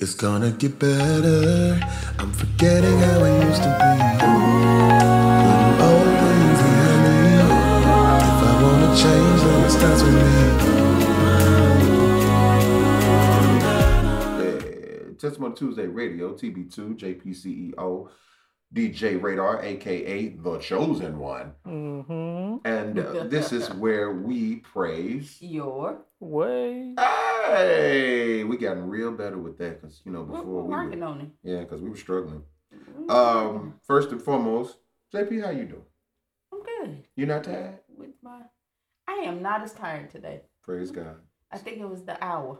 [0.00, 1.80] It's gonna get better.
[2.20, 3.98] I'm forgetting how it used to be.
[5.42, 7.18] Putting old things behind me.
[8.22, 10.22] If I wanna change, then it starts with me.
[15.18, 18.08] Testimony Tuesday Radio, TB2, JPCEO,
[18.72, 21.54] DJ Radar, aka The Chosen One.
[21.66, 22.58] Mm-hmm.
[22.64, 25.38] And uh, this is where we praise.
[25.40, 26.02] Your.
[26.20, 26.94] Way.
[27.48, 31.00] Hey, we gotten real better with that because, you know, We're, before we're we working
[31.00, 31.28] were, on it.
[31.42, 32.42] yeah, because we were struggling.
[32.96, 34.76] We're Um, first and foremost,
[35.14, 35.82] JP, how you doing?
[36.52, 37.08] I'm good.
[37.16, 37.78] You not tired?
[37.96, 38.42] With my,
[39.06, 40.42] I am not as tired today.
[40.62, 41.16] Praise God.
[41.50, 42.58] I think it was the hour.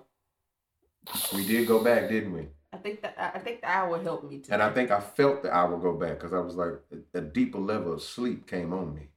[1.35, 2.49] We did go back, didn't we?
[2.73, 4.53] I think the I think the hour helped me too.
[4.53, 6.75] And I think I felt the hour go back because I was like,
[7.15, 9.09] a deeper level of sleep came on me.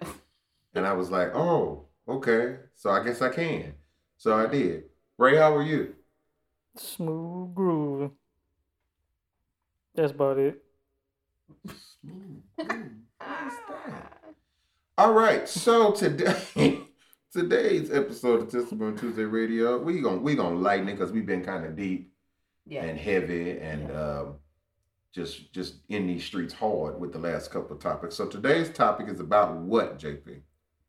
[0.74, 2.56] And I was like, oh, okay.
[2.76, 3.74] So I guess I can.
[4.18, 4.84] So I did.
[5.18, 5.96] Ray, how are you?
[6.76, 8.12] Smooth groove.
[9.96, 10.62] That's about it.
[14.96, 15.48] All right.
[15.48, 16.82] So today,
[17.32, 21.44] today's episode of Testimony Tuesday Radio, we gonna we gonna lighten it because we've been
[21.44, 22.12] kind of deep
[22.64, 22.84] yeah.
[22.84, 24.34] and heavy and um,
[25.12, 28.14] just just in these streets hard with the last couple of topics.
[28.14, 30.42] So today's topic is about what, JP?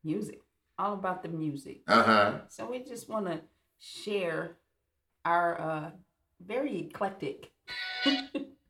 [0.04, 0.40] music.
[0.78, 1.80] All about the music.
[1.88, 2.38] Uh huh.
[2.48, 3.40] So we just want to
[3.80, 4.56] share
[5.24, 5.90] our uh,
[6.46, 7.50] very eclectic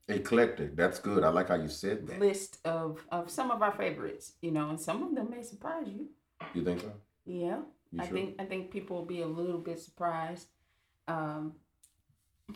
[0.08, 0.75] Eclectic.
[0.75, 1.22] That's good.
[1.22, 2.19] I like how you said that.
[2.19, 4.33] list of, of some of our favorites.
[4.42, 6.08] You know, and some of them may surprise you.
[6.52, 6.92] You think so?
[7.25, 7.61] Yeah.
[7.92, 8.12] You I sure?
[8.17, 10.48] think I think people will be a little bit surprised
[11.06, 11.52] um,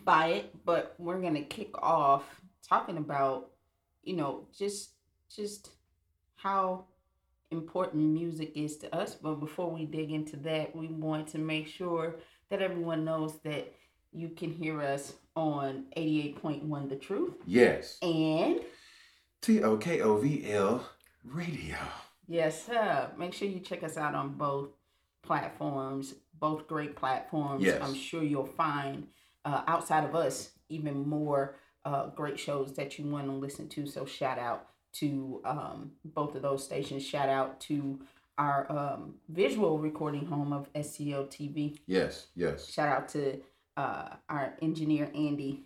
[0.05, 2.25] by it, but we're gonna kick off
[2.69, 3.51] talking about,
[4.03, 4.91] you know, just
[5.35, 5.71] just
[6.35, 6.87] how
[7.53, 9.15] important music is to us.
[9.15, 12.17] But before we dig into that, we want to make sure
[12.51, 13.73] that everyone knows that
[14.13, 17.99] you can hear us on eighty eight point one The Truth Yes.
[18.03, 18.61] and
[19.41, 20.89] T O K O V L
[21.25, 21.77] Radio.
[22.29, 23.11] Yes, sir.
[23.19, 24.71] Make sure you check us out on both
[25.23, 27.63] platforms, both great platforms.
[27.63, 27.81] Yes.
[27.83, 29.09] I'm sure you'll find
[29.45, 33.87] uh, outside of us even more uh, great shows that you want to listen to.
[33.87, 37.05] So shout out to um, both of those stations.
[37.05, 37.99] Shout out to
[38.39, 41.79] our um, visual recording home of SCO TV.
[41.87, 42.69] Yes, yes.
[42.71, 43.41] Shout out to
[43.77, 45.65] uh, our engineer Andy.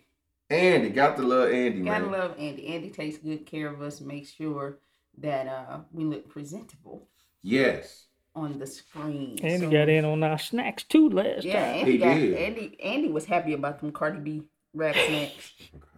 [0.49, 2.11] Andy, got to love Andy, Gotta man.
[2.11, 2.67] love Andy.
[2.67, 4.01] Andy takes good care of us.
[4.01, 4.79] Make sure
[5.19, 7.07] that uh, we look presentable.
[7.41, 8.05] Yes.
[8.35, 9.37] on the screen.
[9.43, 11.79] Andy So- got in on our snacks too last Yeah, time.
[11.79, 12.33] Andy He got did.
[12.35, 12.77] Andy.
[12.81, 14.43] Andy was happy about them Cardi B
[14.73, 15.53] rap snacks.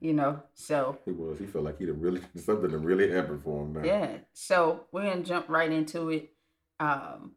[0.00, 1.38] you know, so He was.
[1.38, 3.82] He felt like he'd really something that really happened for him now.
[3.84, 4.18] yeah.
[4.32, 6.30] So we're gonna jump right into it.
[6.80, 7.32] Um,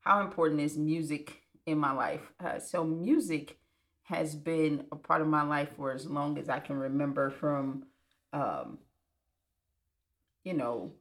[0.00, 1.36] how important is music
[1.66, 2.32] in my life?
[2.44, 3.58] Uh, so music
[4.04, 7.30] has been a part of my life for as long as I can remember.
[7.30, 7.84] From,
[8.32, 8.78] um,
[10.44, 10.92] you know,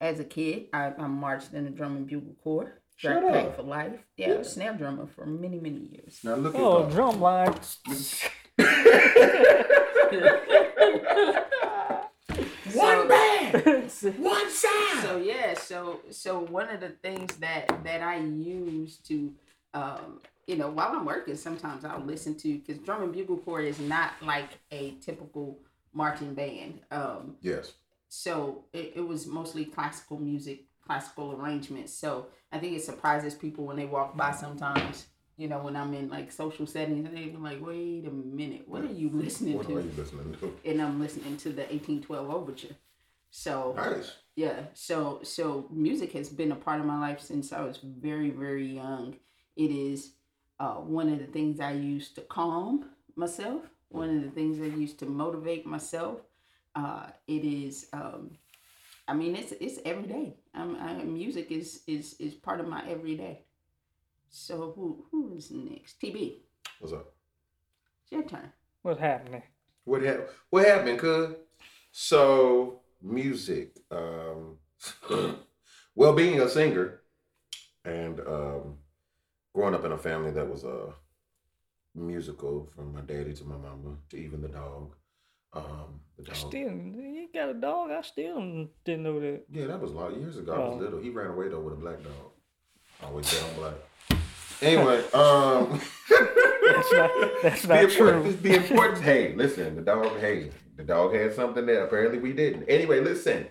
[0.00, 2.82] as a kid, I, I marched in the drum and bugle corps.
[2.98, 3.56] Shut Backpack up.
[3.56, 4.00] for life.
[4.16, 6.18] Yeah, I was snare drummer for many, many years.
[6.24, 7.54] Now look Oh, at drum line.
[12.72, 13.54] One band,
[14.18, 15.02] one sound.
[15.02, 19.32] So yeah, so so one of the things that that I use to,
[19.72, 23.62] um, you know, while I'm working, sometimes I'll listen to because drum and bugle corps
[23.62, 25.58] is not like a typical
[25.94, 26.80] marching band.
[26.90, 27.72] Um, yes.
[28.08, 31.94] so it, it was mostly classical music, classical arrangements.
[31.94, 35.06] So I think it surprises people when they walk by sometimes.
[35.36, 38.82] You know, when I'm in like social settings, they be like, "Wait a minute, what
[38.82, 40.54] are you listening What to?" are you listening to?
[40.64, 42.74] and I'm listening to the 1812 overture.
[43.30, 44.12] So Nice.
[44.34, 48.30] yeah, so so music has been a part of my life since I was very
[48.30, 49.16] very young.
[49.56, 50.12] It is
[50.58, 53.62] uh, one of the things I use to calm myself.
[53.90, 56.20] One of the things I use to motivate myself.
[56.74, 57.88] Uh, it is.
[57.92, 58.30] Um,
[59.08, 60.36] I mean, it's it's every day.
[60.54, 63.45] I'm, I, music is is is part of my everyday.
[64.30, 66.00] So who who is next?
[66.00, 66.34] TB,
[66.80, 67.12] What's up?
[68.02, 68.52] it's your turn.
[68.82, 69.42] What's happening?
[69.84, 70.28] What happened?
[70.50, 71.34] What happened, cuz?
[71.92, 73.76] So music.
[73.90, 74.58] Um
[75.94, 77.00] well being a singer
[77.84, 78.78] and um
[79.54, 80.92] growing up in a family that was uh
[81.94, 84.94] musical from my daddy to my mama to even the dog.
[85.54, 86.36] Um the dog.
[86.36, 87.90] Still, you got a dog?
[87.90, 89.44] I still didn't know that.
[89.50, 90.52] Yeah, that was a lot of years ago.
[90.52, 90.84] I was Oh.
[90.84, 91.00] little.
[91.00, 92.32] He ran away though with a black dog.
[93.02, 93.74] Always bet on black.
[94.62, 95.80] Anyway, um
[96.66, 97.10] That's not,
[97.42, 98.50] that's the not importance, true.
[98.50, 99.00] the importance.
[99.04, 100.18] Hey, listen, the dog.
[100.18, 102.64] Hey, the dog had something that apparently we didn't.
[102.68, 103.46] Anyway, listen.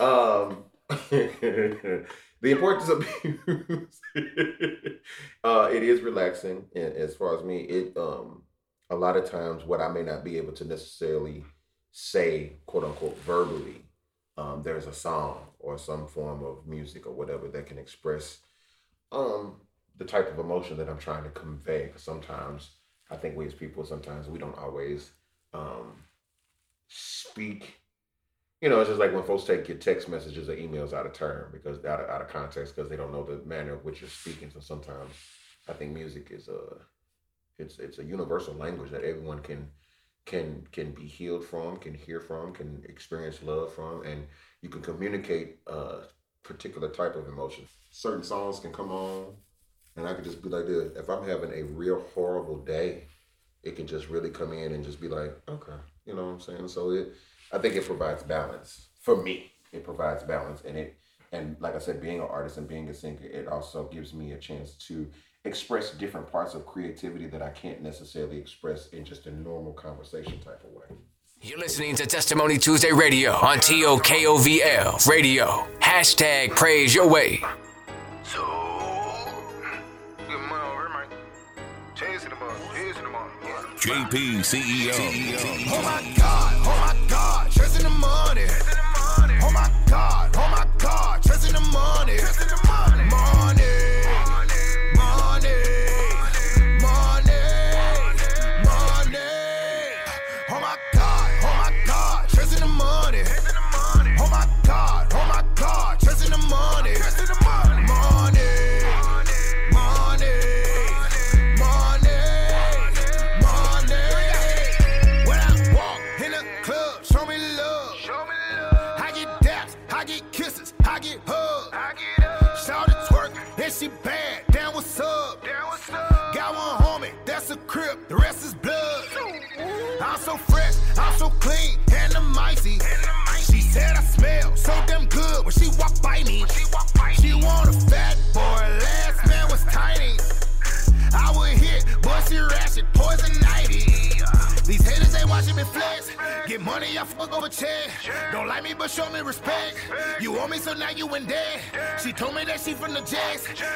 [0.00, 0.64] Um,
[1.10, 2.06] the
[2.42, 3.88] importance of music.
[5.44, 8.42] uh, it is relaxing, and as far as me, it um
[8.90, 11.44] a lot of times what I may not be able to necessarily
[11.92, 13.84] say, quote unquote, verbally,
[14.36, 18.38] um, there's a song or some form of music or whatever that can express
[19.12, 19.56] um,
[19.96, 21.88] the type of emotion that I'm trying to convey.
[21.88, 22.70] 'Cause sometimes
[23.10, 25.12] I think we as people, sometimes we don't always
[25.52, 26.04] um,
[26.88, 27.80] speak.
[28.60, 31.12] You know, it's just like when folks take your text messages or emails out of
[31.12, 34.00] turn because out of, out of context because they don't know the manner of which
[34.00, 34.50] you're speaking.
[34.50, 35.12] So sometimes
[35.68, 36.78] I think music is a
[37.58, 39.70] it's it's a universal language that everyone can
[40.26, 44.26] can can be healed from, can hear from, can experience love from, and
[44.62, 46.02] you can communicate a
[46.42, 47.66] particular type of emotion.
[47.90, 49.34] Certain songs can come on,
[49.96, 50.92] and I could just be like this.
[50.96, 53.04] If I'm having a real horrible day,
[53.62, 55.72] it can just really come in and just be like, okay,
[56.04, 56.68] you know what I'm saying?
[56.68, 57.12] So it,
[57.52, 59.50] I think it provides balance for me.
[59.72, 60.96] It provides balance, and it,
[61.32, 64.32] and like I said, being an artist and being a singer, it also gives me
[64.32, 65.08] a chance to
[65.44, 70.38] express different parts of creativity that I can't necessarily express in just a normal conversation
[70.40, 70.96] type of way.
[71.42, 75.66] You're listening to Testimony Tuesday Radio on TOKOVL Radio.
[75.80, 77.42] Hashtag praise your way.
[78.22, 78.63] So,
[83.84, 84.94] JP CEO.
[85.68, 88.46] Oh my God, oh my God, in the money.
[89.42, 91.60] Oh my God, oh my God, in the.
[91.70, 92.18] Money,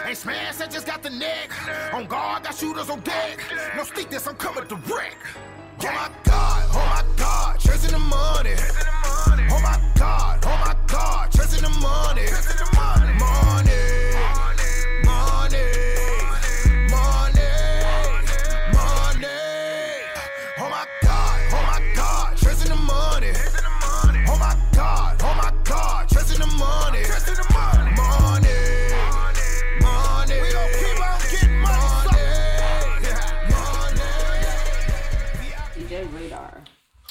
[0.06, 1.52] Ain't smash, I just got the neck.
[1.92, 3.40] On guard, got shooters on deck.
[3.76, 5.16] No stick this, I'm coming direct.
[5.80, 8.54] Oh my God, oh my God, chasing the money.
[9.50, 11.68] Oh my God, oh my God, chasing the.
[11.78, 12.26] Money,
[13.18, 13.97] money,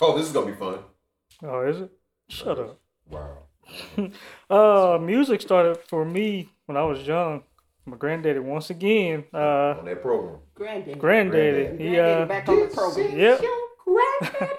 [0.01, 0.79] Oh, this is gonna be fun.
[1.43, 1.91] Oh, is it?
[2.29, 2.79] Shut up.
[3.09, 3.37] Wow.
[4.49, 7.43] Uh, music started for me when I was young.
[7.85, 10.37] My granddaddy, once again, uh, On that program.
[10.55, 10.97] Granddaddy.
[10.97, 11.83] granddaddy, Granddaddy.
[11.83, 13.17] he Granddaddy uh, back on the program.
[13.19, 13.41] Yep.
[13.85, 14.53] Granddaddy.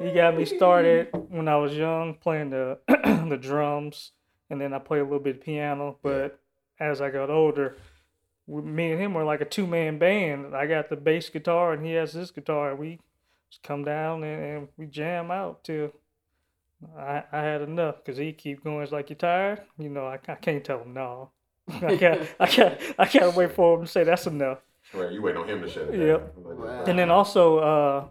[0.00, 2.78] he got me started when I was young playing the
[3.28, 4.12] the drums,
[4.48, 5.98] and then I played a little bit of piano.
[6.02, 6.38] But
[6.80, 7.76] as I got older,
[8.46, 10.54] we, me and him were like a two man band.
[10.56, 12.70] I got the bass guitar, and he has this guitar.
[12.70, 12.98] and We
[13.50, 15.92] just come down and, and we jam out till
[16.96, 18.82] I, I had enough because he keep going.
[18.82, 20.06] It's like you tired, you know.
[20.06, 21.30] I, I can't tell him no.
[21.68, 22.28] I can't.
[22.38, 22.80] I can't.
[22.98, 24.58] I can't wait for him to say that's enough.
[24.94, 26.34] Right, you wait on him to shut it Yep.
[26.36, 26.84] Wow.
[26.86, 28.04] And then also, uh,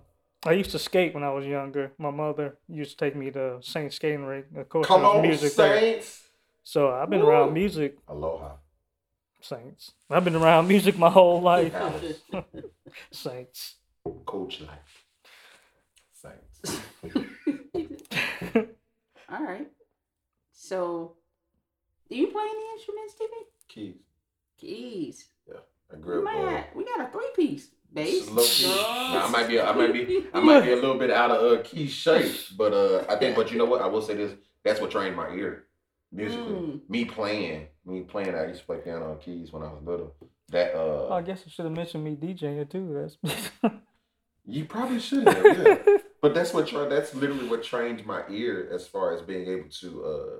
[0.45, 1.91] I used to skate when I was younger.
[1.97, 4.47] My mother used to take me to Saint skating rink.
[4.57, 6.01] Of course, Come on, music there.
[6.63, 7.27] So I've been Woo.
[7.27, 8.57] around music, Aloha.
[9.39, 9.93] Saints.
[10.09, 11.73] I've been around music my whole life,
[13.11, 13.75] Saints.
[14.25, 15.04] Coach life.
[16.65, 16.81] Saints.
[19.29, 19.67] All right.
[20.51, 21.13] So,
[22.09, 23.27] do you play any instruments, TV?
[23.67, 23.95] Keys.
[24.57, 25.25] Keys.
[25.47, 25.55] Yeah,
[25.93, 26.23] I grew We up.
[26.33, 28.29] might Uh, have, we got a three piece bass.
[28.29, 28.67] Low key.
[28.67, 31.59] Now, I might be, I might be, I might be a little bit out of
[31.59, 33.81] uh, key shape, but uh, I think, but you know what?
[33.81, 35.65] I will say this: that's what trained my ear
[36.11, 36.53] musically.
[36.53, 36.79] Mm.
[36.89, 38.33] Me playing, me playing.
[38.35, 40.15] I used to play piano on keys when I was little.
[40.49, 43.09] That uh, I guess I should have mentioned me DJing too.
[43.21, 43.73] That's
[44.45, 45.43] you probably should have.
[45.43, 45.77] Yeah.
[46.25, 50.03] but that's what that's literally what trained my ear as far as being able to
[50.03, 50.39] uh,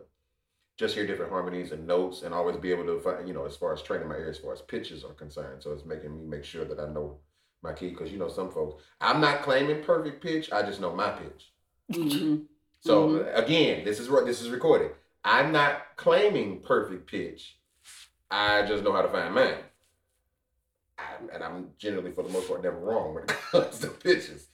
[0.80, 3.56] just hear different harmonies and notes, and always be able to find, you know, as
[3.56, 5.62] far as training my ear as far as pitches are concerned.
[5.62, 7.20] So it's making me make sure that I know
[7.62, 8.82] my key because you know some folks.
[9.00, 10.52] I'm not claiming perfect pitch.
[10.52, 11.52] I just know my pitch.
[11.92, 12.48] Mhm.
[12.80, 14.90] So again, this is what this is recorded.
[15.24, 17.60] I'm not claiming perfect pitch.
[18.32, 19.58] I just know how to find mine.
[20.98, 24.48] I'm, and I'm generally for the most part never wrong when it comes to pitches.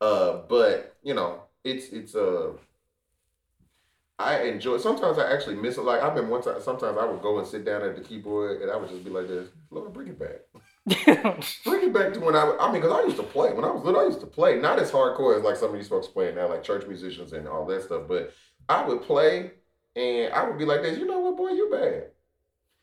[0.00, 2.52] Uh, but you know, it's it's uh
[4.20, 4.78] I enjoy.
[4.78, 5.82] Sometimes I actually miss it.
[5.82, 6.60] Like I've been one time.
[6.60, 9.10] Sometimes I would go and sit down at the keyboard, and I would just be
[9.10, 9.48] like this.
[9.70, 10.40] Lord, bring it back.
[11.64, 12.56] Bring it back to when I.
[12.58, 14.00] I mean, because I used to play when I was little.
[14.00, 16.48] I used to play, not as hardcore as like some of these folks playing now,
[16.48, 18.04] like church musicians and all that stuff.
[18.08, 18.32] But
[18.68, 19.52] I would play,
[19.94, 20.98] and I would be like this.
[20.98, 22.10] You know what, boy, you bad.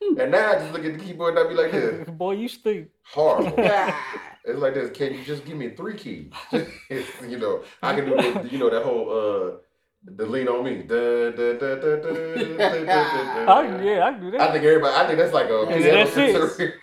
[0.02, 2.10] And now I just look at the keyboard and I be like this.
[2.10, 2.90] Boy, you stink.
[3.14, 3.54] Horrible.
[3.60, 4.92] Ah, It's like this.
[4.92, 6.32] Can you just give me three keys?
[6.52, 9.58] you know, I can do the, you know that whole uh
[10.04, 10.84] the lean on me.
[10.84, 14.42] Da, da, da, da, da, da, da, da, I, yeah, I can do that.
[14.42, 14.96] I think everybody.
[14.96, 16.36] I think that's like a And piano that's it.
[16.36, 16.80] consideration.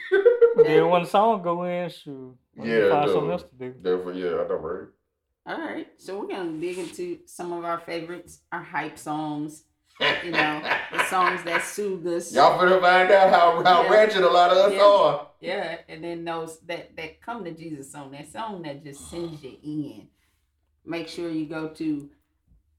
[0.56, 3.12] then when the song go in, shoot, Yeah, find no.
[3.12, 3.74] something else to do.
[3.80, 4.88] Therefore, yeah, I know, right?
[5.46, 9.64] All right, so we're gonna dig into some of our favorites, our hype songs.
[10.24, 12.32] You know, the songs that soothe us.
[12.32, 13.90] Y'all finna find out how how Yeah.
[13.90, 14.82] ratchet a lot of us Yeah.
[14.84, 15.26] are.
[15.40, 19.42] Yeah, and then those that that come to Jesus song, that song that just sends
[19.42, 20.08] you in.
[20.84, 22.10] Make sure you go to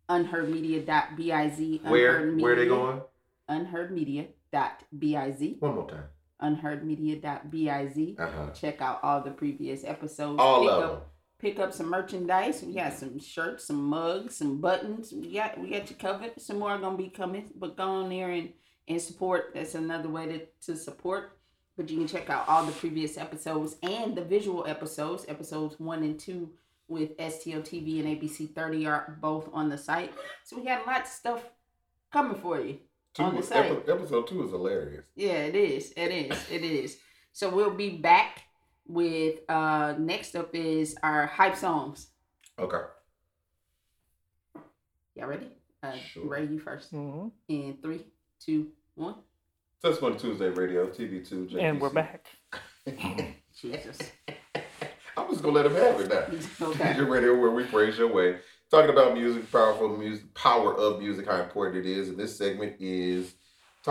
[0.10, 1.82] unheardmedia.biz.
[1.90, 3.02] Where where they going?
[3.50, 5.56] Unheardmedia.biz.
[5.60, 6.04] One more time.
[6.42, 8.20] Unheardmedia.biz.
[8.20, 8.50] Uh huh.
[8.54, 10.40] Check out all the previous episodes.
[10.40, 11.02] All pick of up, them.
[11.44, 12.64] Pick up some merchandise.
[12.64, 15.12] We got some shirts, some mugs, some buttons.
[15.12, 16.42] We got we got you covered.
[16.42, 18.54] Some more are gonna be coming, but go on there and
[18.88, 19.52] and support.
[19.54, 21.38] That's another way to, to support.
[21.76, 26.02] But you can check out all the previous episodes and the visual episodes, episodes one
[26.04, 26.50] and two
[26.88, 30.14] with STO TV and ABC 30 are both on the site.
[30.46, 31.44] So we got lots of stuff
[32.14, 32.78] coming for you
[33.14, 33.70] Two, on the site.
[33.90, 35.04] episode two is hilarious.
[35.14, 35.92] Yeah, it is.
[35.98, 36.50] It is.
[36.50, 37.00] It is.
[37.34, 38.43] So we'll be back
[38.88, 42.08] with uh next up is our hype songs.
[42.60, 42.78] Okay.
[45.16, 45.48] Y'all ready?
[45.82, 46.28] Uh Sure.
[46.28, 46.92] Ray, you first.
[46.92, 48.06] hmm In three,
[48.40, 49.16] two, one.
[49.82, 51.62] Testimony Tuesday Radio, TV2, JPC.
[51.62, 52.28] And we're back.
[53.56, 54.00] Jesus.
[55.18, 56.68] I'm just gonna let him have it now.
[56.70, 56.96] Okay.
[56.96, 58.38] Your radio where we praise your way.
[58.72, 62.10] Talking about music, powerful music, power of music, how important it is.
[62.10, 63.36] And this segment is it's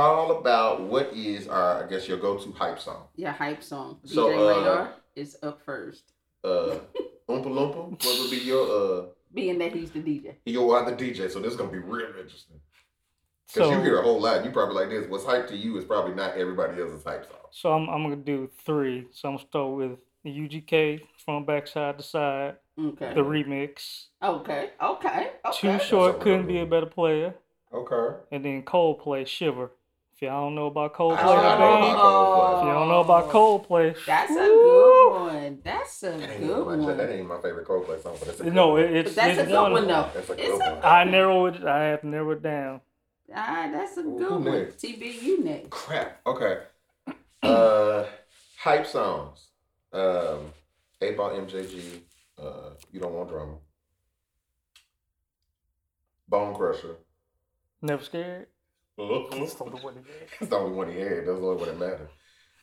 [0.00, 3.04] all about what is our, I guess, your go-to hype song.
[3.16, 3.99] Your hype song.
[4.04, 6.12] So, DJ uh, Radar is up first.
[6.44, 6.78] Uh,
[7.28, 8.66] Oompa Loompa, what would be your
[9.02, 10.34] uh Being that he's the DJ.
[10.44, 11.30] your the DJ?
[11.30, 12.58] So this is gonna be real interesting
[13.46, 14.44] because So, you hear a whole lot.
[14.44, 15.08] You probably like this.
[15.08, 17.37] What's hype to you is probably not everybody else's hype song.
[17.52, 19.06] so I'm, I'm gonna do three.
[19.12, 23.14] So I'm gonna start with the UGK from backside to side, Okay.
[23.14, 24.06] the remix.
[24.22, 24.70] Okay.
[24.82, 25.30] Okay.
[25.46, 25.78] Okay.
[25.78, 27.34] Too short, couldn't be a better player,
[27.72, 28.18] Okay.
[28.32, 29.70] and then Coldplay, Shiver.
[30.23, 32.61] If y'all don't know about Coldplay, I don't know about Coldplay.
[32.61, 35.59] if you don't know about Coldplay, That's a good one.
[35.64, 38.55] That's a That good my, that ain't my favorite Coldplay song, but it's a good
[38.55, 38.83] No, one.
[38.83, 39.73] it, it's But that's a it's good one.
[39.73, 40.09] one though.
[40.14, 40.85] That's a It's good a one.
[40.85, 41.64] I narrow it.
[41.64, 42.81] I have to narrow it down.
[43.35, 44.45] Ah, that's a Who good one.
[44.45, 44.76] next?
[44.81, 45.71] TBU next.
[45.71, 46.21] Crap.
[46.25, 46.59] Okay.
[47.43, 48.05] Uh,
[48.59, 49.49] hype songs.
[49.93, 50.52] Um,
[51.00, 52.00] 8 Ball MJG.
[52.41, 53.55] Uh, you don't want drama.
[56.29, 56.95] Bone Crusher.
[57.83, 58.47] Never scared.
[58.99, 60.04] That's So the one that
[60.40, 60.50] did.
[60.50, 61.11] the only one he had.
[61.11, 62.08] That's the only one that mattered.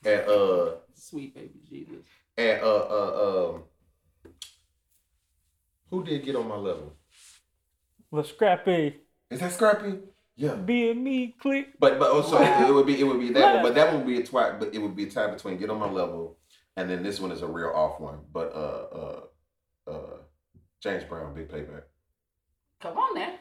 [0.05, 2.05] And uh, Sweet baby Jesus.
[2.38, 3.63] and uh, uh, um,
[5.89, 6.93] who did get on my level?
[8.12, 8.95] Lil Scrappy,
[9.29, 10.00] Is that Scrappy?
[10.36, 10.55] Yeah.
[10.55, 11.77] being me, click.
[11.79, 14.07] But but also it would be it would be that one, but that one would
[14.07, 16.38] be a twi but it would be a tie between get on my level
[16.77, 18.19] and then this one is a real off one.
[18.31, 18.86] But uh
[19.89, 20.17] uh uh
[20.81, 21.83] James Brown, big payback.
[22.79, 23.33] Come on now.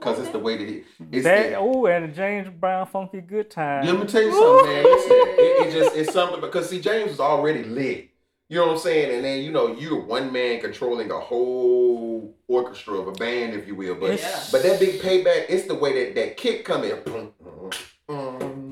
[0.00, 2.86] Come Because it's the way that it it's That it- oh, and the James Brown
[2.86, 3.86] funky good time.
[3.86, 4.84] let me tell you something, man.
[4.84, 8.10] Listen, it, it just it's something because see James was already lit.
[8.48, 9.14] You know what I'm saying?
[9.14, 13.66] And then you know you're one man controlling a whole orchestra of a band, if
[13.66, 13.94] you will.
[13.96, 17.32] But It's- but that big payback, it's the way that that kick come in.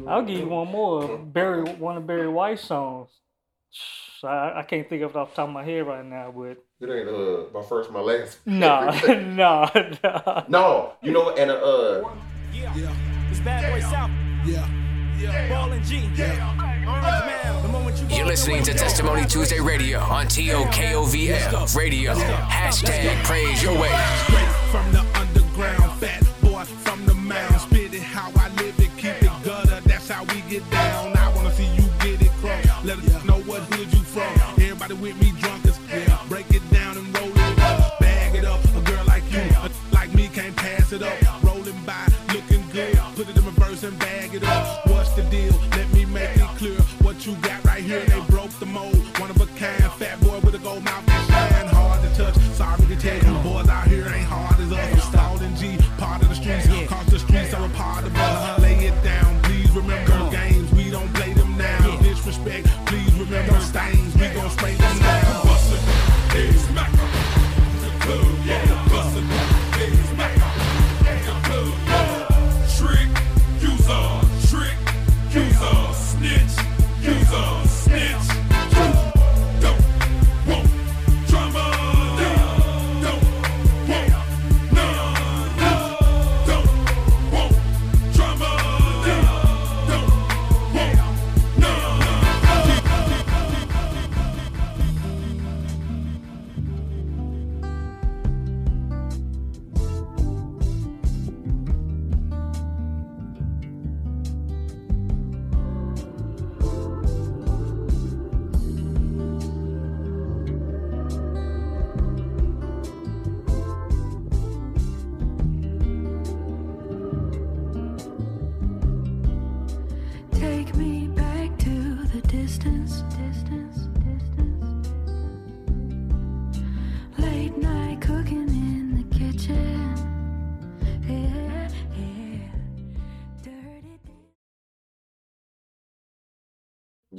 [0.07, 1.03] I'll give you one more.
[1.03, 1.31] Mm-hmm.
[1.31, 3.09] Barry, one of Barry White's songs.
[4.23, 6.65] I, I can't think of it off the top of my head right now, but
[6.81, 8.39] It ain't uh my first, my last.
[8.47, 9.69] No, no,
[10.03, 10.45] nah.
[10.49, 12.11] No, you know, and uh, uh
[12.53, 12.95] Yeah.
[13.31, 14.11] It's bad boy South.
[14.47, 14.69] Yeah.
[15.19, 15.49] Yeah.
[15.49, 16.01] Ball and G.
[16.85, 22.15] Man, you You're listening to Testimony Tuesday Radio on TOKOVL Radio.
[22.15, 23.91] Hashtag praise your way.
[24.25, 27.61] Straight from the underground, fat boy from the mound.
[27.61, 29.81] Spit it how I live it, keep it gutter.
[29.85, 31.04] That's how we get down.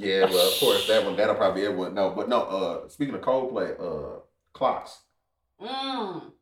[0.06, 2.10] Yeah, well, of course that one that'll probably everyone know.
[2.10, 4.20] But no, uh, speaking of Coldplay, uh,
[4.52, 4.98] clocks.
[5.60, 6.32] Mm.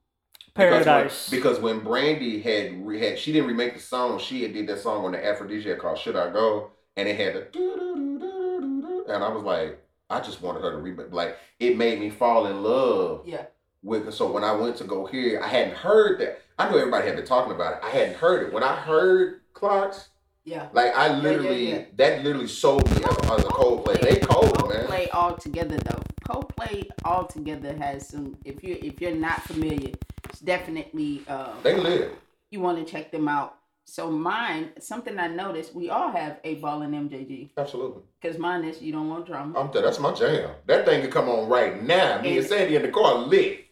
[0.55, 1.31] Because when- Paradise.
[1.31, 4.79] Because when, Brandy had re- had she didn't remake the song, she had did that
[4.81, 9.43] song on the Afrodisiac called "Should I Go," and it had the and I was
[9.43, 9.79] like,
[10.11, 11.13] I just wanted her to remake.
[11.13, 13.47] Like it made me fall in love Yeah.
[13.83, 14.13] with.
[14.15, 16.41] So when I went to go hear, I hadn't heard that.
[16.59, 17.79] I knew everybody had been talking about it.
[17.83, 18.53] I hadn't heard it.
[18.53, 20.09] When I heard clocks,
[20.45, 20.69] Yeah.
[20.75, 21.85] like I yeah, literally yeah.
[21.97, 23.99] that literally sold me as, as a Coldplay.
[24.01, 24.87] They cold man.
[24.87, 26.03] Coldplay all together though.
[26.29, 28.37] Coldplay all together has some.
[28.45, 29.93] If you if you're not familiar,
[30.29, 32.13] it's definitely um, They live.
[32.51, 33.57] you want to check them out.
[33.87, 38.03] So mine, something I noticed, we all have a Ball and MJG Absolutely.
[38.21, 39.59] because mine is you don't want drama.
[39.59, 40.51] I'm that's my jam.
[40.67, 42.21] That thing could come on right now.
[42.21, 43.64] Me and And- Sandy in the car lit.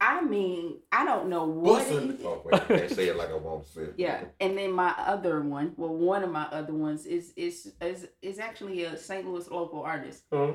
[0.00, 1.86] I mean, I don't know what.
[1.86, 3.94] It, Oh, wait, I can't say it like I want to say it.
[3.96, 8.08] yeah, and then my other one, well, one of my other ones is is is
[8.22, 9.26] is actually a St.
[9.26, 10.24] Louis local artist.
[10.32, 10.52] Huh?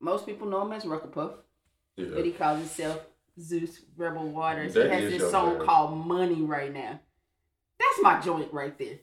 [0.00, 1.32] Most people know him as Rucker Puff.
[1.96, 2.08] Yeah.
[2.14, 3.00] but he calls himself
[3.40, 4.74] Zeus Rebel Waters.
[4.74, 6.98] That he has this song called Money right now.
[7.78, 8.98] That's my joint right there.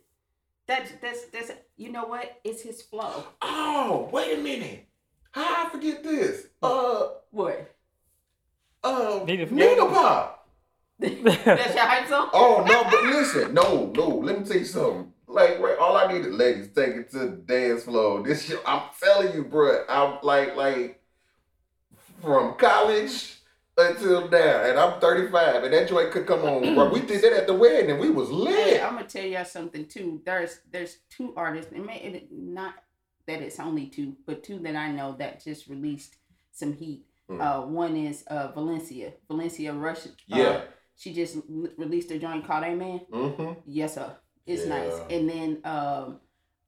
[0.68, 2.40] That's that's that's you know what?
[2.44, 3.24] It's his flow.
[3.42, 4.88] Oh, wait a minute.
[5.32, 6.48] How I forget this?
[6.62, 7.74] Uh, What?
[8.84, 9.92] Uh, Nina Nina Pop.
[9.92, 10.50] Pop.
[11.00, 12.30] That's your hype song?
[12.34, 14.08] Oh no, but listen, no, no.
[14.08, 15.12] Let me tell you something.
[15.28, 18.22] Like, right, all I need is ladies take it to the dance floor.
[18.22, 19.86] This shit, I'm telling you, bruh.
[19.88, 21.02] I'm like, like,
[22.22, 23.38] from college
[23.78, 26.76] until now, and I'm 35, and that joint could come on.
[26.76, 28.84] Bro, we did that at the wedding, and we was Hey, lit.
[28.84, 30.22] I'm gonna tell y'all something too.
[30.26, 31.72] There's there's two artists.
[31.72, 32.76] It may it, not
[33.28, 36.18] that it's only two, but two that I know that just released
[36.52, 37.06] some heat.
[37.32, 37.42] Mm.
[37.42, 39.14] Uh, one is uh Valencia.
[39.30, 40.06] Valencia Rush.
[40.08, 40.62] Uh, Yeah.
[40.96, 43.02] She just l- released a joint called Amen.
[43.12, 43.60] Mm-hmm.
[43.66, 44.16] Yes, sir.
[44.46, 44.94] It's nice.
[45.10, 46.20] And then um,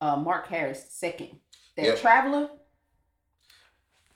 [0.01, 1.29] uh, Mark Harris, second.
[1.75, 1.99] That Yep.
[1.99, 2.49] Traveler.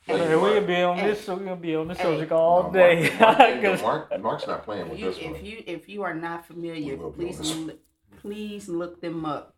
[0.01, 0.53] Hey, Man, we Mark.
[0.55, 1.07] can be on Hey.
[1.07, 1.27] this.
[1.27, 2.03] We're gonna be on this Hey.
[2.05, 3.09] subject all No, day.
[3.19, 5.35] Mark, Mark, 'Cause- Mark, Mark's not playing with you, this one.
[5.35, 7.75] if you if you are not familiar, We will be on please this.
[8.21, 9.56] please look them up.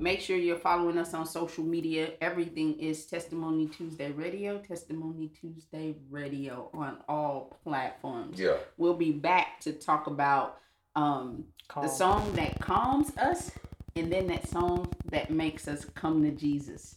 [0.00, 2.10] Make sure you're following us on social media.
[2.20, 8.38] Everything is Testimony Tuesday Radio, Testimony Tuesday Radio on all platforms.
[8.38, 8.58] yeah.
[8.76, 10.60] We'll be back to talk about
[10.94, 11.82] um, Calm.
[11.84, 13.50] the song that calms us
[13.96, 16.94] and then that song that makes us come to Jesus.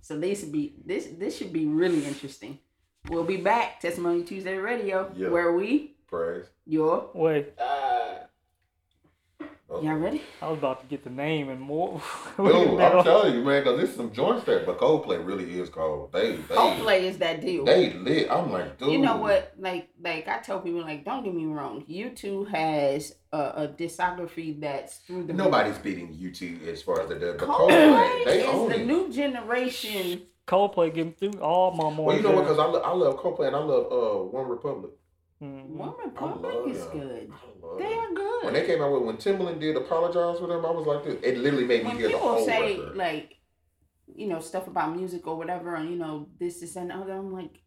[0.00, 2.60] So this would be this this should be really interesting.
[3.08, 5.28] We'll be back, Testimony Tuesday Radio, Yeah.
[5.30, 6.46] where we Praise.
[6.64, 7.85] your Wait, Oh.
[9.68, 10.22] Y'all ready?
[10.40, 12.00] I was about to get the name and more.
[12.36, 16.12] Dude, I'm telling you, man, because there's some joints there, but Coldplay really is cold.
[16.12, 17.64] They, they, Coldplay is that deal.
[17.64, 18.30] they lit.
[18.30, 18.92] I'm like, dude.
[18.92, 19.54] you know what?
[19.58, 21.84] Like, like I tell people, like, don't get me wrong.
[21.90, 27.16] U2 has a, a discography that's through the Nobody's beating U2 as far as the
[27.16, 28.86] but Coldplay Coldplay, they is own the it.
[28.86, 30.22] new generation.
[30.46, 31.96] Coldplay getting through all my mornings.
[32.06, 32.42] well, you know what?
[32.44, 34.92] Because I, lo- I love Coldplay and I love uh One Republic.
[35.42, 35.68] Mhm.
[35.68, 36.92] One I Republic love is them.
[36.98, 37.32] good.
[37.78, 38.44] They are good.
[38.44, 41.18] When they came out with when Timbaland did apologize for them, I was like, this.
[41.22, 42.96] it literally made me when hear the people whole say record.
[42.96, 43.36] like
[44.14, 47.32] you know stuff about music or whatever and you know this this and other i'm
[47.32, 47.58] like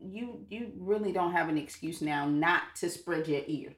[0.00, 3.74] you you really don't have an excuse now not to spread your ear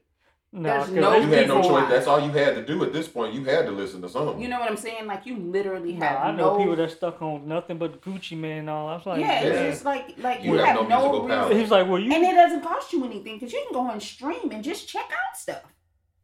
[0.53, 1.89] No, There's 'cause no you had no people- choice.
[1.89, 3.33] That's all you had to do at this point.
[3.33, 4.41] You had to listen to something.
[4.41, 6.91] you know what i'm saying like you literally Nah, have I know no people that
[6.91, 8.89] stuck on nothing but Gucci Mane and all.
[8.89, 9.45] I was like, yeah man.
[9.47, 11.57] it's just like like You you, have have, no no, reason.
[11.57, 12.13] He's like, well, you.
[12.13, 15.05] and it doesn't cost you anything because you can go and stream and just check
[15.05, 15.63] out stuff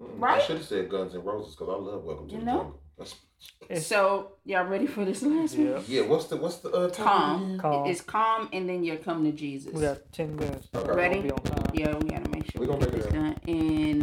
[0.03, 2.45] Mm, I should have said Guns and Roses because I love Welcome to You the
[2.45, 2.51] know?
[2.57, 2.79] Jungle.
[2.99, 3.15] That's,
[3.69, 6.89] It's- so y'all ready for this last yeah, one yeah, what's the what's the uh,
[6.89, 7.87] title calm calm.
[7.87, 10.67] it's calm and then you come to jesus we got ten minutes.
[10.73, 10.91] Okay.
[10.91, 11.21] Ready?
[11.21, 11.71] Be on time.
[11.73, 13.35] Yeah, we gotta make sure We we, gonna get make this it done.
[13.47, 13.99] In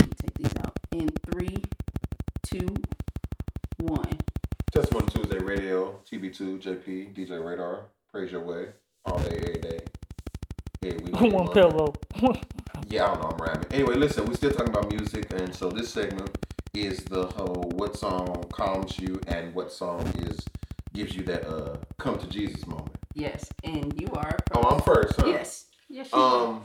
[0.00, 0.78] let me take these out.
[0.92, 1.56] In three,
[2.46, 2.66] two,
[3.78, 4.18] one.
[4.72, 8.66] Testimony Tuesday Radio, TB2, JP, DJ Radar, Praise Your Way,
[9.04, 9.80] all day, every day.
[10.82, 11.94] Yeah, we One pillow.
[12.90, 13.66] Yeah, I don't know, I'm rhyming.
[13.72, 16.30] Anyway, listen, we're still talking about music, and so this segment
[16.74, 20.38] is the whole what song calms you and what song is
[20.92, 22.90] gives you that uh come to Jesus moment.
[23.14, 24.36] Yes, and you are.
[24.54, 25.26] Oh, I'm first, huh?
[25.26, 25.66] Yes.
[25.88, 26.08] Yes.
[26.12, 26.46] You are.
[26.46, 26.62] Um,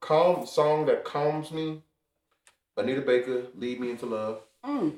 [0.00, 1.82] calm song that calms me.
[2.76, 4.94] Anita Baker, "Lead Me Into Love." Mm.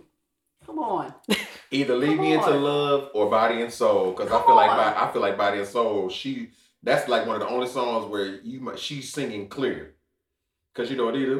[0.64, 1.14] Come on.
[1.70, 2.50] Either "Lead Me Into.
[2.50, 4.76] Love" or "Body and Soul," because I feel like on.
[4.76, 6.50] Bo- I feel like "Body and Soul." She
[6.82, 9.94] that's like one of the only songs where you might, she's singing clear.
[10.74, 11.34] Cause you know Anita,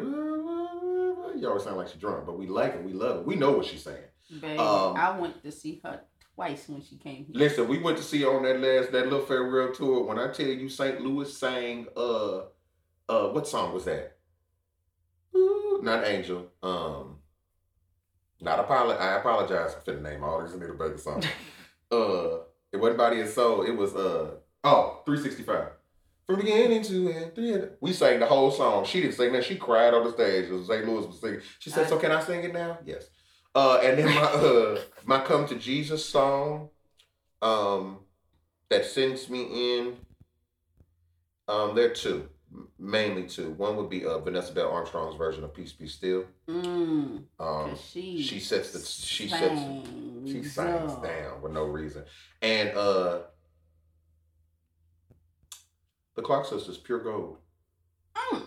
[1.41, 3.53] you always sound like she's drunk, but we like it, we love it, we know
[3.53, 4.03] what she's saying.
[4.41, 6.01] Baby, Um, I went to see her
[6.35, 7.35] twice when she came here.
[7.35, 10.05] Listen, we went to see her on that last that little farewell tour.
[10.05, 11.01] When I tell you, St.
[11.01, 12.43] Louis sang uh
[13.09, 14.17] uh what song was that?
[15.37, 16.47] Ooh, not Angel.
[16.63, 17.19] Um,
[18.41, 21.25] not apolo- I apologize for the name all these Anita Baker songs.
[21.93, 22.39] uh,
[22.73, 23.63] it wasn't Body and Soul.
[23.63, 25.69] It was uh, oh, 365.
[26.27, 28.85] From beginning to end, three and- we sang the whole song.
[28.85, 29.45] She didn't sing that.
[29.45, 30.47] She cried on the stage.
[30.47, 30.85] St.
[30.87, 31.41] Louis was singing.
[31.61, 33.09] She said, "So can I sing it now?" Yes.
[33.55, 36.71] Uh, and then my uh, my "Come to Jesus" song,
[37.43, 38.01] um,
[38.71, 39.97] that sends me in.
[41.47, 42.29] Um, there are two,
[42.77, 43.53] mainly two.
[43.53, 48.21] One would be uh, Vanessa Bell Armstrong's version of "Peace Be Still." Mm, Um, she
[48.21, 52.05] she sets the she sets sings she sings down for no reason.
[52.43, 53.21] And uh
[56.17, 57.37] the Clark sisters, pure gold.
[58.17, 58.43] Mm.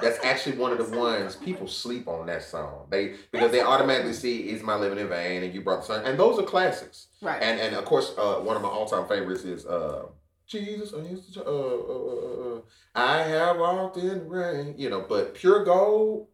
[0.00, 2.86] That's actually one of the ones people sleep on that song.
[2.90, 6.04] They because they automatically see "Is My Living in Vain" and "You Brought the Sun,"
[6.04, 7.08] and those are classics.
[7.22, 7.40] Right.
[7.40, 10.06] And and of course, uh, one of my all time favorites is uh,
[10.46, 10.92] Jesus.
[10.92, 12.60] I uh, uh, uh, uh,
[12.94, 14.74] I have walked in the rain.
[14.76, 16.28] You know, but pure gold.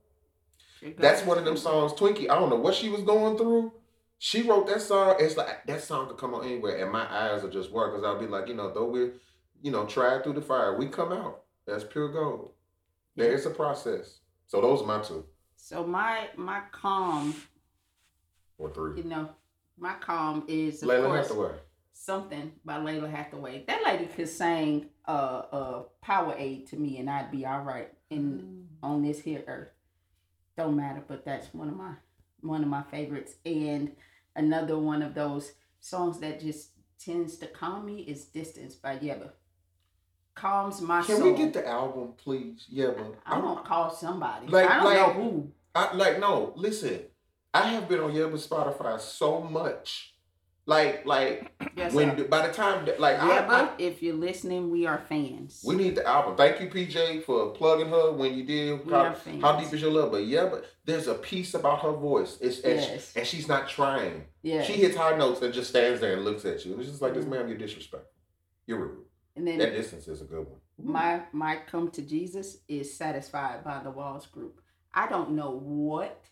[0.97, 1.93] That's one of them songs.
[1.93, 3.73] Twinkie, I don't know what she was going through.
[4.19, 5.17] She wrote that song.
[5.19, 8.05] It's like that song could come on anywhere, and my eyes are just work because
[8.05, 9.13] I'll be like, you know, though we're,
[9.63, 11.43] you know, tried through the fire, we come out.
[11.67, 12.53] That's pure gold.
[13.17, 14.21] There is a process.
[14.47, 15.25] So those are my two
[15.57, 17.35] So my my calm,
[18.59, 18.97] or three.
[19.03, 19.29] you know,
[19.79, 21.53] my calm is of Lalah course Hathaway.
[21.93, 23.65] something by Lalah Hathaway.
[23.67, 28.67] That lady could sing uh uh Powerade to me and I'd be all right in
[28.83, 29.69] on this here earth.
[30.57, 31.93] Don't matter, but that's one of my
[32.41, 33.35] one of my favorites.
[33.45, 33.93] And
[34.35, 39.31] another one of those songs that just tends to calm me is Distance by Yebba.
[40.41, 41.33] Calms my Can soul.
[41.33, 42.65] we get the album, please?
[42.71, 44.47] Yeah, but I'm gonna call somebody.
[44.47, 45.53] Like- I don't like- know who.
[45.75, 46.53] I like no.
[46.57, 47.01] Listen,
[47.53, 50.15] I have been on Yelp Spotify so much.
[50.67, 52.25] Like, like Yes, when sir.
[52.25, 55.63] by the time that- like yeah, I, but if you're listening, we are fans.
[55.67, 56.37] We need the album.
[56.37, 58.87] Thank you, PJ, for plugging her when you did.
[58.87, 59.43] We How, are fans.
[59.43, 60.13] how deep is your love?
[60.13, 62.39] But yeah, but there's a piece about her voice.
[62.41, 63.13] It's and, Yes.
[63.13, 64.25] she, and she's not trying.
[64.43, 64.63] yeah.
[64.63, 66.73] She hits high notes and just stands there and looks at you.
[66.73, 67.31] And it's just like this, Mhm.
[67.31, 68.11] ma'am, you're disrespectful.
[68.67, 69.05] You're rude.
[69.37, 70.61] And then That distance is a good one.
[70.79, 74.61] my my come to Jesus is satisfied by the Walls Group.
[74.93, 76.25] I don't know what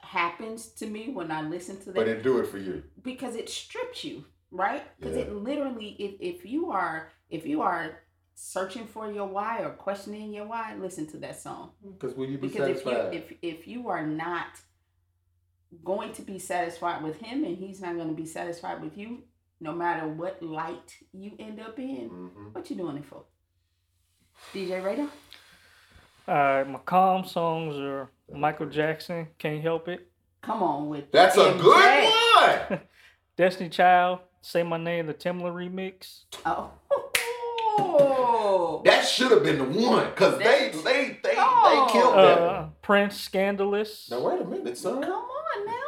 [0.00, 2.82] happens to me when I listen to that But it do it for you.
[3.02, 4.82] because it strips you, right?
[4.98, 5.22] Because Yeah.
[5.24, 8.00] it literally, if if you are if you are
[8.34, 11.72] searching for your why or questioning your why, listen to that song.
[11.82, 13.14] Because will you be Because if you satisfied?
[13.14, 14.60] if if you are not
[15.82, 19.24] going to be satisfied with him and he's not going to be satisfied with you,
[19.60, 22.54] no matter what light you end up in, Mhm.
[22.54, 23.24] what you doing it for?
[24.52, 25.08] DJ Radar?
[26.26, 30.10] All right, my calm songs are Michael Jackson, Can't Help It.
[30.42, 31.60] Come on with That's a MJ.
[31.60, 32.80] good one.
[33.36, 36.24] Destiny Child, Say My Name, the Timbaland remix.
[36.46, 36.70] Oh.
[38.84, 40.10] That should have been the one.
[40.10, 41.86] Because they, they, they, Oh.
[41.86, 42.48] they killed that one.
[42.50, 44.10] Uh, Prince, Scandalous.
[44.10, 45.02] Now, wait a minute, son.
[45.02, 45.33] Come on now.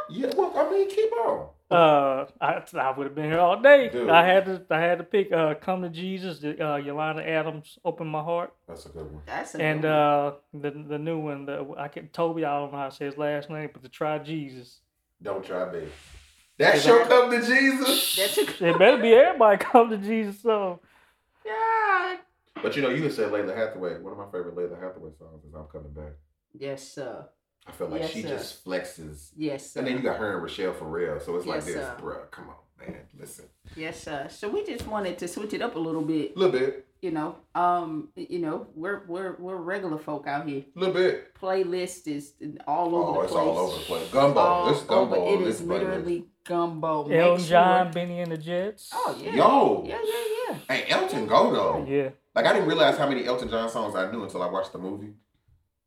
[0.09, 1.49] Yeah, well, I mean, keep on.
[1.69, 3.89] Uh, I, I would have been here all day.
[3.89, 4.09] Dude.
[4.09, 7.77] I had to I had to pick uh, "Come to Jesus." The, uh, Yolanda Adams,
[7.85, 9.23] "Open My Heart," That's a good one.
[9.27, 9.97] That's a and good one.
[9.99, 11.45] uh, the the new one.
[11.47, 12.45] The I can Toby.
[12.45, 14.79] I don't know how to say his last name, but the Try Jesus.
[15.21, 15.89] Don't try, baby.
[16.57, 18.15] That's your come to Jesus.
[18.17, 20.41] That's a It better be everybody come to Jesus.
[20.41, 20.79] So
[21.45, 22.19] Yeah.
[22.63, 23.99] But you know, you had said Lalah Hathaway.
[24.01, 26.13] One of my favorite Lalah Hathaway songs is "I'm Coming Back."
[26.57, 27.27] Yes, sir.
[27.69, 28.29] I feel like Yes, she sir.
[28.29, 29.81] just flexes, Yes, sir.
[29.81, 31.19] and then you got her and Rachelle Ferrell.
[31.21, 31.97] So it's like Yes, this, sir.
[32.01, 32.31] bruh.
[32.31, 32.97] Come on, man.
[33.19, 34.29] Listen, Yes, sir.
[34.31, 36.37] So we just wanted to switch it up a little bit.
[36.37, 40.65] a little bit, You know, um, you know, we're we're we're regular folk out here.
[40.75, 41.35] a little bit.
[41.35, 42.33] Playlist is
[42.67, 43.45] all over Oh, the it's place.
[43.47, 44.11] all over the place.
[44.13, 44.41] Gumbo.
[44.41, 45.17] All This gumbo.
[45.17, 45.43] over.
[45.43, 45.69] It this is playlist.
[45.69, 47.05] literally gumbo.
[47.05, 48.91] Make Elton sure- John, Bennie and the Jets.
[48.95, 49.35] Oh yeah.
[49.35, 49.85] Yo.
[49.87, 50.59] Yeah, yeah, yeah.
[50.69, 51.85] Hey, Elton go though.
[51.89, 54.73] Yeah, Like I didn't realize how many Elton John songs I knew until I watched
[54.73, 55.15] the movie.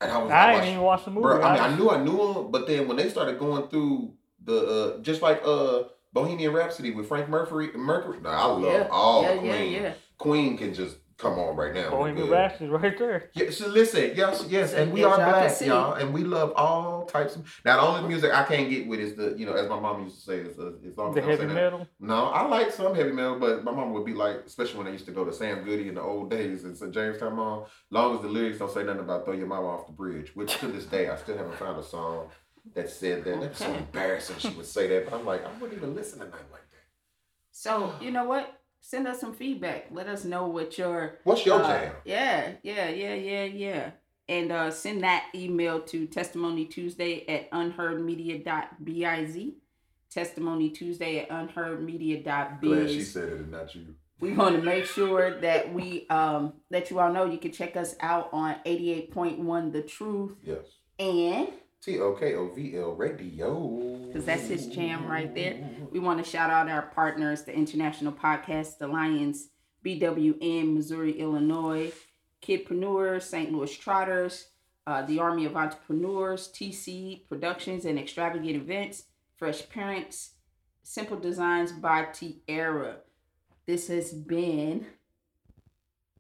[0.02, 1.22] And I was I watched- didn't even watch the movie.
[1.24, 3.68] Bro, I mean, I I knew I knew him, but then when they started going
[3.68, 5.84] through the uh, just like uh
[6.14, 8.20] Bohemian Rhapsody with Frank Mercury, Mercury.
[8.22, 8.88] Nah, I love yeah.
[8.90, 9.72] all yeah, the yeah, Queen.
[9.74, 9.94] yeah.
[10.18, 11.92] Queen can just come on right now.
[11.92, 12.32] Bohemian Good.
[12.34, 13.30] Rhapsody right there.
[13.34, 16.54] Yeah, so listen, yes, yes, and we As are y'all black, y'all, and we love
[16.56, 17.62] all types of.
[17.66, 20.04] Now, the only music I can't get with is the, you know, as my mom
[20.04, 21.88] used to say, is uh, as long The they don't heavy say that- metal.
[22.00, 24.92] No, I like some heavy metal, but my mom would be like, especially when I
[24.92, 26.92] used to go to Sam Goody in the old days and St.
[26.94, 29.94] Jamestown Mall, long as the lyrics don't say nothing about throw your mama off the
[29.94, 32.30] bridge, which to this day I still haven't found a song
[32.76, 33.42] that said that.
[33.42, 36.26] That's so embarrassing she would say that, but I'm like, I wouldn't even listen to
[36.26, 36.78] nothing like that.
[37.52, 38.59] So you know what?
[38.82, 39.88] Send us some feedback.
[39.92, 41.94] Let us know what your What's your uh, jam?
[42.06, 43.92] Yeah, yeah, yeah, yeah, yeah.
[44.28, 49.54] And uh, send that email to testimony tuesday at unheardmedia.biz.
[50.12, 53.94] Testimony Tuesday at Glad she said it and not you.
[54.20, 57.78] We want to make sure that we um let you all know you can check
[57.78, 60.66] us out on 88.1 The Truth Yes.
[60.98, 61.50] and
[61.82, 64.06] T O K O V L Radio.
[64.08, 65.58] because that's his jam right there.
[65.92, 69.48] We want to shout out our partners, the International Podcast Alliance,
[69.86, 71.92] BWN, Missouri, Illinois,
[72.42, 73.52] Kidpreneurs, St.
[73.52, 74.48] Louis Trotters,
[74.88, 79.06] uh, the Army of Entrepreneurs, TC Productions and Extravagant Events,
[79.38, 80.32] Fresh Parents,
[80.84, 82.98] Simple Designs by Tierra.
[83.66, 84.86] This has been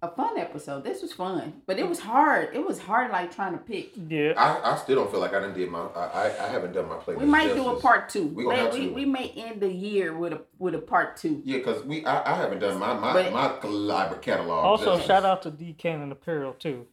[0.01, 0.83] a fun episode.
[0.83, 2.55] This was fun, but it was hard.
[2.55, 3.91] It was hard, like trying to pick.
[4.07, 4.33] Yeah.
[4.37, 5.79] I, I still don't feel like I done did my.
[5.95, 7.17] I I, I haven't done my playlist.
[7.19, 8.27] We might do a part two.
[8.27, 8.93] We gonna Like, we, to.
[8.93, 11.41] we may end the year with a with a part two.
[11.43, 14.63] Yeah, because we I, I haven't done my my, But- my library catalog.
[14.65, 15.07] Also, justice.
[15.07, 16.87] shout out to D Cannon Apparel too.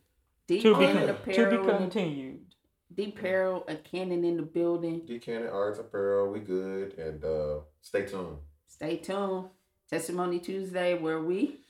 [0.49, 2.40] Deep To be, Cannon to Apparel, be continued.
[2.95, 5.01] Deep Apparel, a cannon in the building.
[5.07, 8.38] D Cannon Arts Apparel, we good, and uh stay tuned.
[8.69, 9.47] Stay tuned.
[9.88, 11.61] Testimony Tuesday, where we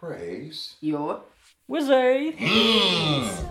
[0.00, 0.76] Praise.
[0.80, 1.22] your
[1.68, 3.48] Wizzy.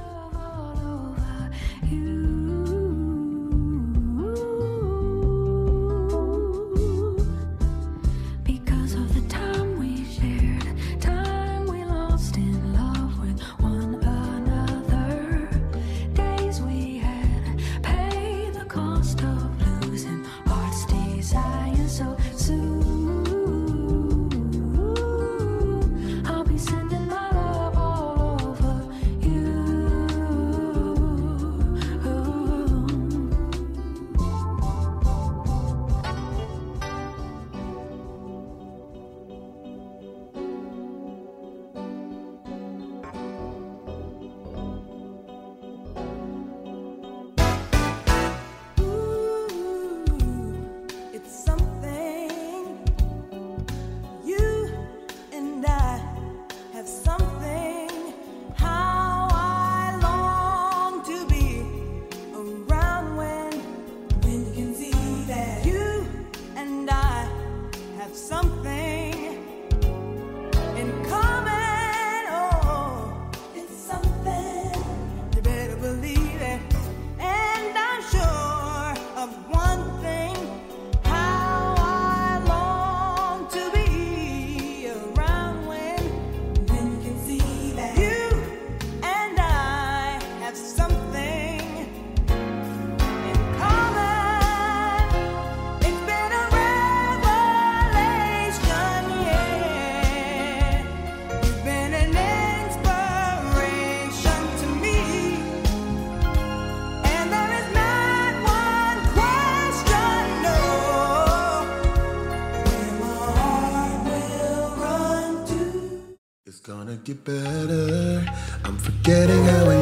[117.08, 118.26] Get better.
[118.66, 119.77] I'm forgetting how it